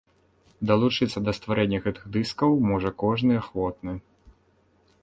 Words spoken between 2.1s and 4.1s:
дыскаў можа кожны ахвотны.